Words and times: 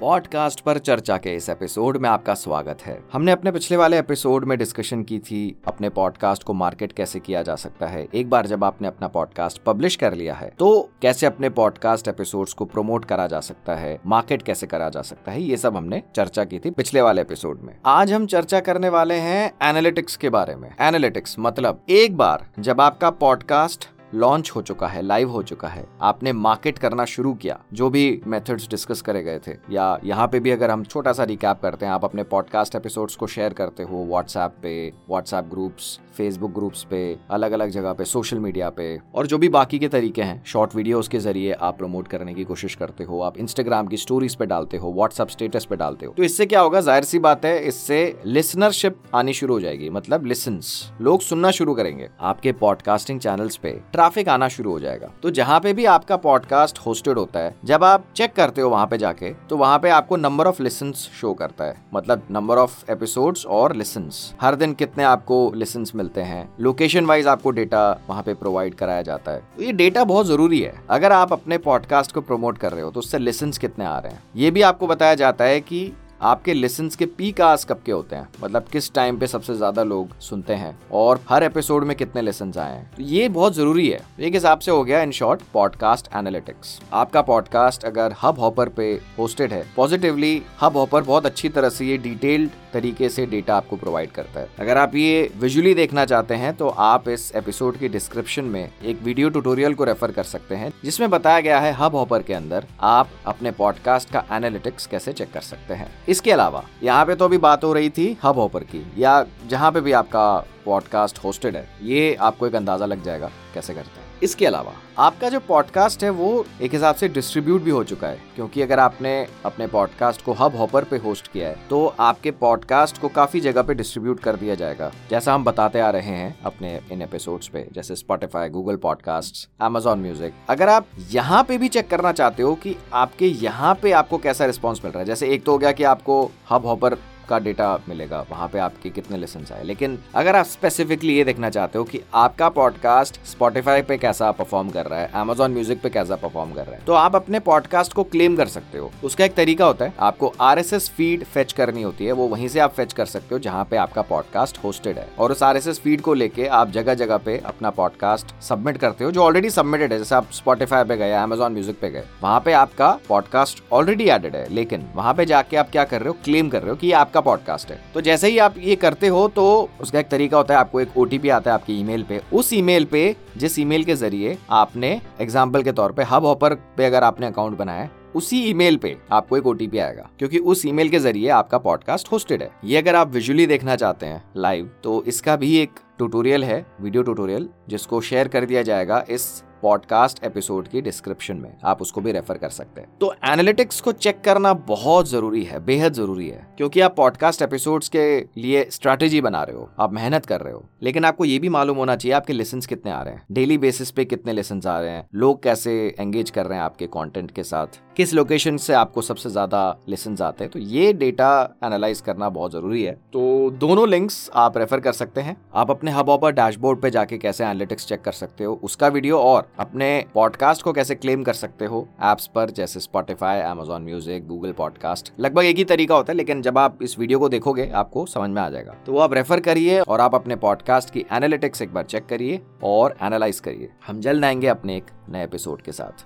Podcast 0.00 0.60
पर 0.60 0.78
चर्चा 0.78 1.16
के 1.16 1.34
इस 1.36 1.48
एपिसोड 1.48 1.96
में 1.96 2.08
आपका 2.08 2.34
स्वागत 2.34 2.82
है। 2.82 2.98
हमने 3.12 3.32
अपने 3.32 3.52
पिछले 3.52 3.76
वाले 3.76 3.98
एपिसोड 3.98 4.44
में 4.44 4.56
डिस्कशन 4.58 5.02
की 5.02 5.18
थी, 5.18 5.60
अपने 5.66 5.88
पॉडकास्ट 5.88 6.42
को 6.42 6.52
मार्केट 6.54 6.92
कैसे 6.92 7.20
किया 7.20 7.42
जा 7.42 7.56
सकता 7.56 7.86
है। 7.86 8.06
एक 8.14 8.30
बार 8.30 8.46
जब 8.46 8.64
आपने 8.64 8.88
अपना 8.88 9.08
पॉडकास्ट 9.08 9.62
पब्लिश 9.62 9.96
कर 9.96 10.14
लिया 10.14 10.34
है 10.34 10.52
तो 10.58 10.68
कैसे 11.02 11.26
अपने 11.26 11.50
पॉडकास्ट 11.50 12.08
एपिसोड्स 12.08 12.52
को 12.52 12.64
प्रमोट 12.64 13.04
करा 13.04 13.26
जा 13.26 13.40
सकता 13.40 13.74
है, 13.74 13.98
मार्केट 14.06 14.42
कैसे 14.42 14.66
करा 14.66 14.88
जा 14.88 15.02
सकता 15.02 15.32
है, 15.32 15.42
ये 15.42 15.56
सब 15.56 15.76
हमने 15.76 16.02
चर्चा 16.14 16.44
की 16.44 16.58
थी 16.58 16.70
पिछले 16.70 17.02
वाले 17.02 17.22
एपिसोड 17.22 17.62
में। 17.62 17.76
आज 17.86 18.12
हम 18.12 18.26
चर्चा 18.26 18.60
करने 18.60 18.88
वाले 18.88 19.14
हैं 19.14 19.52
एनालिटिक्स 19.62 20.16
के 20.16 20.30
बारे 20.30 20.56
में। 20.56 20.70
एनालिटिक्स 20.80 21.36
मतलब 21.38 21.84
एक 21.90 22.16
बार 22.16 22.46
जब 22.58 22.80
आपका 22.80 23.10
पॉडकास्ट 23.10 23.88
लॉन्च 24.14 24.50
हो 24.50 24.62
चुका 24.62 24.86
है 24.86 25.02
लाइव 25.02 25.30
हो 25.30 25.42
चुका 25.42 25.68
है। 25.68 25.86
आपने 26.02 26.32
मार्केट 26.32 26.78
करना 26.78 27.04
शुरू 27.04 27.32
किया, 27.34 27.58
जो 27.72 27.88
भी 27.90 28.20
मेथड्स 28.26 28.68
डिस्कस 28.70 29.00
करे 29.02 29.22
गए 29.22 29.38
थे, 29.46 29.52
या 29.70 29.98
यहाँ 30.04 30.26
पे 30.28 30.40
भी 30.40 30.50
अगर 30.50 30.70
हम 30.70 30.84
छोटा 30.84 31.12
सा 31.12 31.24
रिकैप 31.24 31.60
करते 31.62 31.86
हैं, 31.86 31.92
आप 31.92 32.04
अपने 32.04 32.22
पॉडकास्ट 32.24 32.74
एपिसोड्स 32.74 33.16
को 33.16 33.26
शेयर 33.26 33.52
करते 33.52 33.82
हो 33.82 34.04
व्हाट्सएप 34.08 34.54
पे 34.62 34.92
व्हाट्सएप 35.10 35.44
ग्रुप्स 35.44 35.98
फेसबुक 36.16 36.52
ग्रुप्स 36.52 36.82
पे 36.84 36.98
अलग 37.30 37.52
अलग 37.52 37.70
जगह 37.70 37.92
पे 37.92 38.04
सोशल 38.04 38.38
मीडिया 38.38 38.70
पे, 38.70 38.98
और 39.14 39.26
जो 39.26 39.38
भी 39.38 39.48
बाकी 39.48 39.78
के 39.78 39.88
तरीके 39.88 40.22
हैं 40.22 40.42
शॉर्ट 40.46 40.74
वीडियोस 40.74 41.08
के 41.08 41.18
ज़रिए 41.18 41.52
आप 41.52 41.78
प्रमोट 41.78 42.08
करने 42.08 42.34
की 42.34 42.44
कोशिश 42.44 42.74
करते 42.74 43.04
हो, 43.04 43.20
आप 43.22 43.38
इंस्टाग्राम 43.38 43.86
की 43.86 43.96
स्टोरीज 43.96 44.34
पे 44.34 44.46
डालते 44.46 44.76
हो 44.76 44.92
व्हाट्सएप 44.92 45.28
स्टेटस 45.28 45.64
पे 45.64 45.76
डालते 45.76 46.06
हो 46.06 46.12
तो 46.16 46.22
इससे 46.22 46.46
क्या 46.46 46.60
होगा? 46.60 46.80
ज़ाहिर 46.80 47.04
सी 47.04 47.18
बात 47.18 47.44
है, 47.44 47.58
इससे 47.60 48.20
लिसनरशिप 48.26 49.02
आनी 49.14 49.32
शुरू 49.32 49.54
हो 49.54 49.60
जाएगी 49.60 49.90
मतलब 49.90 50.26
लिसन्स 50.26 50.72
लोग 51.00 51.20
सुनना 51.20 51.50
शुरू 51.50 51.74
करेंगे। 51.74 52.08
आपके 52.20 52.52
पॉडकास्टिंग 52.54 53.20
चैनल्स 53.20 53.56
पे 53.56 53.70
ट्रैफ़िक 53.98 54.28
आना 54.28 54.48
शुरू 54.48 54.70
हो 54.70 54.80
जाएगा। 54.80 55.08
तो 55.22 55.30
जहाँ 55.30 55.58
पे 55.60 55.72
भी 55.72 55.84
आपका 55.86 56.16
पॉडकास्ट 56.18 56.78
होस्टेड 56.78 57.18
होता 57.18 57.40
है, 57.40 57.54
जब 57.64 57.84
आप 57.84 58.04
चेक 58.16 58.32
करते 58.32 58.60
हो 58.60 58.70
वहाँ 58.70 58.86
पे 58.86 58.98
जाके 58.98 59.32
तो 59.48 59.56
वहाँ 59.56 59.78
पे 59.78 59.90
आपको 59.90 60.16
नंबर 60.16 60.46
ऑफ़ 60.46 60.62
लिसन 60.62 60.92
शो 60.92 61.32
करता 61.34 61.64
है। 61.64 61.76
मतलब 61.94 62.22
नंबर 62.30 62.58
ऑफ़ 62.58 62.90
एपिसोड्स 62.90 63.44
और 63.46 63.74
लिसन 63.76 64.10
हर 64.40 64.54
दिन 64.54 64.74
कितने 64.74 65.04
आपको 65.04 65.50
लिसन 65.54 65.84
मिलते 65.94 66.20
हैं। 66.20 66.48
लोकेशन 66.60 67.06
वाइज 67.06 67.26
आपको 67.26 67.50
डेटा 67.50 67.80
वहाँ 68.08 68.22
पे 68.22 68.34
प्रोवाइड 68.34 68.74
कराया 68.74 69.02
जाता 69.02 69.32
है। 69.32 69.42
तो 69.56 69.62
ये 69.62 69.72
डेटा 69.72 70.04
बहुत 70.04 70.26
ज़रूरी 70.26 70.60
है। 70.60 70.74
अगर 70.90 71.12
आप 71.12 71.32
अपने 71.32 71.58
पॉडकास्ट 71.58 72.12
को 72.12 72.20
प्रमोट 72.20 72.58
कर 72.58 72.72
रहे 72.72 72.82
हो 72.82 72.90
तो 72.90 73.00
उससे 73.00 73.18
लिसन 73.18 73.50
कितने 73.50 73.84
आ 73.84 73.98
रहे 73.98 74.12
हैं? 74.12 74.22
ये 74.36 74.50
भी 74.50 74.62
आपको 74.62 74.86
बताया 74.86 75.14
जाता 75.14 75.44
है 75.44 75.60
कि 75.60 75.90
आपके 76.22 76.54
लिसन्स 76.54 76.96
के 76.96 77.06
पीक 77.06 77.40
आवर्स 77.40 77.64
कब 77.64 77.80
के 77.86 77.92
होते 77.92 78.16
हैं? 78.16 78.28
मतलब 78.42 78.64
किस 78.72 78.92
टाइम 78.92 79.18
पे 79.18 79.26
सबसे 79.26 79.54
ज़्यादा 79.54 79.82
लोग 79.82 80.18
सुनते 80.20 80.52
हैं? 80.52 80.78
और 80.92 81.20
हर 81.28 81.42
एपिसोड 81.42 81.84
में 81.84 81.96
कितने 81.96 82.22
लेसन 82.22 82.52
आए 82.58 82.76
हैं? 82.76 82.90
तो 82.96 83.02
ये 83.02 83.28
बहुत 83.28 83.54
ज़रूरी 83.54 83.88
है। 83.88 84.00
एक 84.20 84.34
हिसाब 84.34 84.58
से 84.58 84.70
हो 84.70 84.84
गया 84.84 85.02
इन 85.02 85.10
शॉर्ट 85.10 85.40
पॉडकास्ट 85.52 86.08
एनालिटिक्स 86.16 86.80
आपका 86.92 87.22
पॉडकास्ट 87.22 87.84
अगर 87.84 88.14
हब 88.22 88.38
हॉपर 88.38 88.68
पे 88.68 89.00
होस्टेड 89.18 89.52
है 89.52 89.66
पॉजिटिवली 89.76 90.42
हब 90.62 90.76
हॉपर 90.76 91.02
बहुत 91.02 91.26
अच्छी 91.26 91.48
तरह 91.48 91.68
से 91.68 91.86
ये 91.86 91.98
डिटेल्ड 91.98 92.50
तरीके 92.72 93.08
से 93.08 93.26
डेटा 93.26 93.56
आपको 93.56 93.76
प्रोवाइड 93.76 94.10
करता 94.10 94.40
है। 94.40 94.48
अगर 94.60 94.78
आप 94.78 94.94
ये 94.96 95.30
विजुअली 95.36 95.74
देखना 95.74 96.04
चाहते 96.04 96.34
हैं 96.34 96.54
तो 96.56 96.68
आप 96.68 97.08
इस 97.08 97.30
एपिसोड 97.36 97.78
की 97.78 97.88
डिस्क्रिप्शन 97.88 98.44
में 98.44 98.70
एक 98.84 99.02
वीडियो 99.02 99.28
ट्यूटोरियल 99.28 99.74
को 99.74 99.84
रेफर 99.84 100.12
कर 100.12 100.24
सकते 100.24 100.54
हैं, 100.54 100.72
जिसमें 100.84 101.08
बताया 101.10 101.40
गया 101.40 101.60
है 101.60 101.72
हब 101.72 101.94
हॉपर 101.94 102.22
के 102.22 102.34
अंदर 102.34 102.66
आप 102.80 103.10
अपने 103.26 103.50
पॉडकास्ट 103.52 104.10
का 104.10 104.24
एनालिटिक्स 104.32 104.86
कैसे 104.86 105.12
चेक 105.12 105.32
कर 105.32 105.40
सकते 105.40 105.74
हैं। 105.74 105.90
इसके 106.08 106.32
अलावा, 106.32 106.64
यहाँ 106.82 107.04
पे 107.06 107.14
तो 107.14 107.24
अभी 107.24 107.38
बात 107.38 107.64
हो 107.64 107.72
रही 107.72 107.90
थी 107.90 108.16
हब 108.24 108.38
हॉपर 108.38 108.64
की, 108.64 108.84
या 108.98 109.24
जहाँ 109.46 109.72
पे 109.72 109.80
भी 109.80 109.92
आपका 109.92 110.44
पॉडकास्ट 110.68 111.18
होस्टेड 111.18 111.56
है, 111.56 111.68
ये 111.82 112.14
आपको 112.16 112.46
एक 112.46 112.54
अंदाज़ा 112.54 112.86
लग 112.86 113.02
जाएगा 113.02 113.30
कैसे 113.54 113.74
करते 113.74 114.00
हैं। 114.00 114.06
इसके 114.22 114.46
अलावा, 114.46 114.72
आपका 114.98 115.28
जो 115.28 115.38
पॉडकास्ट 115.40 116.02
है, 116.04 116.08
वो 116.10 116.44
एक 116.62 116.72
हिसाब 116.72 116.94
से 116.94 117.08
डिस्ट्रीब्यूट 117.08 117.62
भी 117.62 117.70
हो 117.70 117.82
चुका 117.84 118.08
है, 118.08 118.18
क्योंकि 118.36 118.62
अगर 118.62 118.78
आपने 118.78 119.12
अपने 119.44 119.66
पॉडकास्ट 119.66 120.24
को 120.24 120.32
हब 120.32 120.56
हॉपर 120.56 120.84
पे 120.84 120.96
होस्ट 120.98 121.30
किया 121.32 121.48
है 121.48 121.56
तो 121.68 121.84
आपके 122.00 122.30
पॉडकास्ट 122.40 123.00
को 123.00 123.08
काफ़ी 123.10 123.40
जगह 123.40 123.62
पे 123.62 123.74
डिस्ट्रीब्यूट 123.74 124.20
कर 124.20 124.36
दिया 124.36 124.54
जाएगा। 124.54 124.90
जैसा 125.10 125.34
हम 125.34 125.44
बताते 125.44 125.80
आ 125.80 125.90
रहे 125.90 126.14
हैं 126.14 126.38
अपने 126.42 126.78
इन 126.92 127.02
एपिसोड्स 127.02 127.48
पे, 127.48 127.66
जैसे 127.72 127.96
Spotify 127.96 128.48
Google 128.48 128.76
podcast 128.78 129.48
Amazon 129.62 129.98
music 129.98 130.34
अगर 130.48 130.68
आप 130.68 130.86
यहाँ 131.10 131.42
पे 131.44 131.58
भी 131.58 131.68
चेक 131.68 131.88
करना 131.90 132.12
चाहते 132.12 132.42
हो 132.42 132.54
कि 132.54 132.76
आपके 132.94 133.26
यहाँ 133.26 133.74
पे 133.82 133.92
आपको 133.92 134.18
कैसा 134.18 134.46
रिस्पॉन्स 134.46 134.84
मिल 134.84 134.92
रहा 134.92 135.00
है, 135.00 135.06
जैसे 135.06 135.28
एक 135.28 135.44
तो 135.44 135.52
हो 135.52 135.58
गया 135.58 135.72
कि 135.72 135.84
आपको 135.86 136.24
हब 136.50 136.66
हॉपर 136.66 136.98
का 137.28 137.38
डेटा 137.38 137.74
मिलेगा, 137.88 138.24
वहाँ 138.30 138.48
पे 138.48 138.58
आपके 138.58 138.90
कितने 138.90 139.16
लेसन 139.16 139.44
आए। 139.52 139.62
लेकिन 139.64 139.98
अगर 140.14 140.36
आप 140.36 140.46
स्पेसिफिकली 140.46 141.16
ये 141.16 141.24
देखना 141.24 141.50
चाहते 141.50 141.78
हो 141.78 141.84
कि 141.84 142.00
आपका 142.14 142.48
पॉडकास्ट 142.50 143.20
स्पॉटिफाई 143.26 143.82
पे 143.82 143.96
कैसा 143.98 144.30
परफॉर्म 144.32 144.70
कर 144.70 144.86
रहा 144.86 145.00
है 145.00 145.10
अमेजोन 145.14 145.52
म्यूज़िक 145.52 145.80
पे 145.82 145.90
कैसा 145.90 146.16
परफॉर्म 146.16 146.52
कर 146.52 146.66
रहा 146.66 146.76
है 146.76 146.84
तो 146.84 146.92
आप 146.94 147.16
अपने 147.16 147.40
पॉडकास्ट 147.40 147.92
को 147.92 148.02
क्लेम 148.04 148.36
कर 148.36 148.46
सकते 148.48 148.78
हो। 148.78 148.90
उसका 149.04 149.24
एक 149.24 149.34
तरीका 149.34 149.66
होता 149.66 149.84
है, 149.84 149.92
आपको 150.00 150.32
आरएसएस 150.40 150.88
फ़ीड 150.88 151.24
फेच 151.24 151.52
करनी 151.52 151.82
होती 151.82 152.06
है, 152.06 152.12
वो 152.12 152.26
वहीं 152.28 152.48
से 152.48 152.60
आप 152.60 152.72
फेच 152.72 152.92
कर 152.92 153.06
सकते 153.06 153.34
हो 153.34 153.38
जहाँ 153.40 153.64
पे 153.64 153.76
आपका 153.76 154.02
पॉडकास्ट 154.04 154.58
होस्टेड 154.64 154.98
है। 154.98 155.06
और 155.18 155.32
उस 155.32 155.42
आरएसएस 155.42 155.80
फ़ीड 155.80 156.00
को 156.00 156.14
लेके 156.14 156.46
आप 156.48 156.70
जगह 156.70 156.94
जगह 156.94 157.16
पे 157.18 157.36
अपना 157.46 157.70
पॉडकास्ट 157.70 158.34
सबमिट 158.42 158.76
करते 158.76 159.04
हो, 159.04 159.10
जो 159.10 159.22
ऑलरेडी 159.22 159.50
सबमिटेड 159.50 159.92
है, 159.92 159.98
जैसे 159.98 160.14
आप 160.14 160.30
स्पॉटिफाई 160.32 160.84
पे 160.84 160.96
गए 160.96 161.12
अमेजोन 161.14 161.52
म्यूज़िक 161.52 161.80
पे 161.80 161.90
गए, 161.90 162.04
वहाँ 162.22 162.40
पे 162.40 162.52
आपका 162.54 162.90
पॉडकास्ट 163.08 163.62
ऑलरेडी 163.72 164.08
एडेड 164.10 164.36
है। 164.36 164.46
लेकिन 164.50 164.88
वहाँ 164.94 165.14
पे 165.14 165.26
जाके 165.26 165.56
आप 165.56 165.70
क्या 165.70 165.84
कर 165.84 166.00
रहे 166.00 166.08
हो 166.08 166.16
क्लेम 166.24 166.48
कर 166.48 166.62
रहे 166.62 166.70
हो 166.70 166.76
कि 166.76 166.92
आपका 166.94 167.17
आपका 167.18 167.30
पॉडकास्ट 167.30 167.70
है। 167.70 167.78
तो 167.94 168.00
जैसे 168.00 168.28
ही 168.28 168.38
आप 168.38 168.54
ये 168.58 168.74
करते 168.76 169.08
हो 169.08 169.26
तो 169.28 169.46
उसका 169.80 169.98
एक 170.00 170.08
तरीका 170.08 170.36
होता 170.36 170.54
है, 170.54 170.60
आपको 170.60 170.80
एक 170.80 170.96
ओटीपी 170.96 171.28
आता 171.28 171.50
है 171.50 171.54
आपके 171.54 171.72
ईमेल 171.72 172.02
पे। 172.02 172.20
उस 172.32 172.52
ईमेल 172.52 172.84
पे, 172.84 173.14
जिस 173.36 173.58
ईमेल 173.58 173.84
के 173.84 173.94
ज़रिए 173.96 174.36
आपने 174.50 175.00
एग्ज़ाम्पल 175.20 175.62
के 175.62 175.72
तौर 175.72 175.92
पे 175.92 176.02
हब 176.04 176.24
हॉपर 176.26 176.54
पे 176.76 176.84
अगर 176.84 177.04
आपने 177.04 177.26
अकाउंट 177.26 177.56
बनाया 177.58 177.88
उसी 178.14 178.38
ईमेल 178.44 178.76
पे 178.76 178.96
आपको 179.12 179.36
एक 179.36 179.46
ओटीपी 179.46 179.78
आएगा। 179.78 180.08
क्योंकि 180.18 180.38
उस 180.38 180.64
ईमेल 180.66 180.88
के 180.88 180.98
ज़रिए 180.98 181.28
आपका 181.30 181.58
पॉडकास्ट 181.58 182.12
होस्टेड 182.12 182.42
है। 182.42 182.50
ये 182.64 182.76
अगर 182.76 182.96
आप 182.96 183.12
विजुअली 183.12 183.46
देखना 183.46 183.76
चाहते 183.76 184.06
हैं 184.06 184.22
लाइव 184.36 184.70
तो 184.84 185.02
इसका 185.06 185.36
भी 185.36 185.56
एक 185.58 185.80
ट्यूटोरियल 185.98 186.44
है 186.44 186.64
वीडियो 186.80 187.02
ट्यूटोरियल 187.02 187.48
जिसको 187.68 188.00
शेयर 188.00 188.28
कर 188.28 188.44
दिया 188.44 188.62
जाएगा 188.62 189.04
इस 189.10 189.28
पॉडकास्ट 189.62 190.24
एपिसोड 190.24 190.68
की 190.68 190.80
डिस्क्रिप्शन 190.80 191.36
में। 191.36 191.50
आप 191.64 191.82
उसको 191.82 192.00
भी 192.00 192.12
रेफर 192.12 192.38
कर 192.38 192.48
सकते 192.48 192.80
हैं। 192.80 192.88
तो 193.00 193.12
एनालिटिक्स 193.24 193.80
को 193.80 193.92
चेक 193.92 194.20
करना 194.20 194.52
बहुत 194.52 195.08
ज़रूरी 195.08 195.42
है, 195.44 195.64
बेहद 195.64 195.92
ज़रूरी 195.92 196.28
है। 196.28 196.46
क्योंकि 196.58 196.80
आप 196.80 196.96
पॉडकास्ट 196.96 197.42
एपिसोड्स 197.42 197.88
के 197.88 198.18
लिए 198.36 198.66
स्ट्रैटेजी 198.70 199.20
बना 199.20 199.42
रहे 199.42 199.56
हो, 199.56 199.68
आप 199.80 199.92
मेहनत 199.92 200.26
कर 200.26 200.40
रहे 200.40 200.52
हो। 200.52 200.64
लेकिन 200.82 201.04
आपको 201.04 201.24
ये 201.24 201.38
भी 201.38 201.48
मालूम 201.48 201.76
होना 201.76 201.96
चाहिए, 201.96 202.14
आपके 202.14 202.32
लेसन 202.32 202.60
कितने 202.60 202.92
आ 202.92 203.02
रहे 203.02 203.14
हैं। 203.14 203.22
डेली 203.32 203.58
बेसिस 203.58 203.90
पे 203.90 204.04
कितने 204.04 204.32
लेसन 204.32 204.60
आ 204.66 204.80
रहे 204.80 204.90
हैं? 204.90 205.06
लोग 205.14 205.42
कैसे 205.42 205.72
एंगेज 206.00 206.30
कर 206.30 206.46
रहे 206.46 206.58
हैं 206.58 206.64
आपके 206.64 206.86
कॉन्टेंट 206.86 207.30
के 207.30 207.42
साथ? 207.42 207.66
किस 207.96 208.14
लोकेशन 208.14 208.56
से 208.56 208.74
आपको 208.74 209.02
सबसे 209.02 209.30
ज़्यादा 209.30 209.76
लेसन 209.88 210.16
आते 210.22 210.44
हैं? 210.44 210.50
तो 210.50 210.58
ये 210.58 210.92
डेटा 210.92 211.58
एनालाइज 211.64 212.00
करना 212.00 212.28
बहुत 212.28 212.52
ज़रूरी 212.52 212.82
है। 212.82 212.92
तो 213.12 213.50
दोनों 213.50 213.88
लिंक्स 213.88 214.30
आप 214.34 214.58
रेफर 214.58 214.80
कर 214.80 214.92
सकते 214.92 215.20
हैं। 215.20 215.36
आप 215.54 215.70
अपने 215.70 215.90
हब 215.90 216.08
ऑपर 216.08 216.32
डैशबोर्ड 216.32 216.80
पे 216.80 216.90
जाके 216.90 217.18
कैसे 217.18 217.44
एनालिटिक्स 217.44 217.86
चेक 217.86 218.02
कर 218.02 218.12
सकते 218.12 218.44
हो, 218.44 218.60
उसका 218.62 218.88
वीडियो 218.88 219.18
और 219.18 219.47
अपने 219.58 220.04
पॉडकास्ट 220.14 220.62
को 220.62 220.72
कैसे 220.72 220.94
क्लेम 220.94 221.22
कर 221.22 221.32
सकते 221.32 221.64
हो? 221.64 221.88
एप्स 222.04 222.26
पर, 222.26 222.50
जैसे 222.50 222.80
Spotify 222.80 223.38
Amazon 223.38 223.82
music 223.82 224.26
Google 224.26 224.52
podcast 224.52 225.12
लगभग 225.20 225.44
एक 225.44 225.56
ही 225.56 225.64
तरीका 225.64 225.94
होता 225.94 226.12
है, 226.12 226.16
लेकिन 226.16 226.42
जब 226.42 226.58
आप 226.58 226.82
इस 226.82 226.98
वीडियो 226.98 227.18
को 227.18 227.28
देखोगे, 227.28 227.70
आपको 227.74 228.06
समझ 228.06 228.30
में 228.30 228.42
आ 228.42 228.50
जाएगा। 228.50 228.74
तो 228.86 228.92
वो 228.92 228.98
आप 228.98 229.12
रेफर 229.12 229.40
करिए 229.40 229.80
और 229.80 230.00
आप 230.00 230.14
अपने 230.14 230.36
पॉडकास्ट 230.36 230.90
की 230.90 231.04
एनालिटिक्स 231.12 231.62
एक 231.62 231.74
बार 231.74 231.84
चेक 231.84 232.06
करिए 232.06 232.40
और 232.64 232.96
एनालाइज 233.02 233.40
करिए। 233.40 233.70
हम 233.86 234.00
जल्द 234.00 234.24
आएँगे 234.24 234.46
अपने 234.46 234.76
एक 234.76 234.84
नए 235.08 235.24
एपिसोड 235.24 235.62
के 235.62 235.72
साथ। 235.72 236.04